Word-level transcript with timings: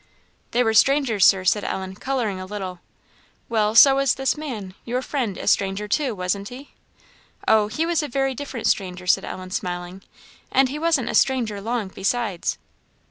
"They 0.49 0.63
were 0.63 0.73
strangers, 0.73 1.27
Sir," 1.27 1.43
said 1.45 1.63
Ellen, 1.63 1.93
colouring 1.93 2.39
a 2.39 2.47
little. 2.47 2.79
"Well, 3.49 3.75
so 3.75 3.97
was 3.97 4.15
this 4.15 4.35
man 4.35 4.73
your 4.83 5.03
friend 5.03 5.37
a 5.37 5.45
stranger, 5.45 5.87
too, 5.87 6.15
wasn't 6.15 6.49
he?" 6.49 6.71
"Oh, 7.47 7.67
he 7.67 7.85
was 7.85 8.01
a 8.01 8.07
very 8.07 8.33
different 8.33 8.65
stranger," 8.65 9.05
said 9.05 9.23
Ellen, 9.25 9.51
smiling, 9.51 10.01
"and 10.51 10.69
he 10.69 10.79
wasn't 10.79 11.09
a 11.09 11.13
stranger 11.13 11.61
long, 11.61 11.89
besides." 11.89 12.57